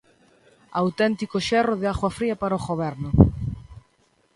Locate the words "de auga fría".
1.81-2.35